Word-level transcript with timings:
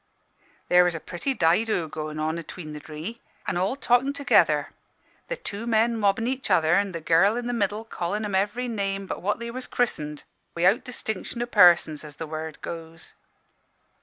"There 0.67 0.83
was 0.83 0.95
a 0.95 0.99
pretty 0.99 1.35
dido 1.35 1.87
goin' 1.87 2.17
on 2.17 2.39
atween 2.39 2.73
the 2.73 2.79
dree, 2.79 3.21
an' 3.45 3.55
all 3.55 3.75
talkin' 3.75 4.13
together 4.13 4.69
the 5.27 5.35
two 5.35 5.67
men 5.67 5.95
mobbin' 5.95 6.25
each 6.25 6.49
other, 6.49 6.73
an' 6.73 6.91
the 6.91 6.99
girl 7.01 7.35
i' 7.37 7.41
the 7.41 7.53
middle 7.53 7.85
callin' 7.85 8.25
em 8.25 8.33
every 8.33 8.67
name 8.67 9.05
but 9.05 9.21
what 9.21 9.37
they 9.37 9.51
was 9.51 9.67
chris'ened, 9.67 10.23
wi'out 10.55 10.83
distinction 10.83 11.43
o' 11.43 11.45
persons, 11.45 12.03
as 12.03 12.15
the 12.15 12.25
word 12.25 12.59
goes. 12.63 13.13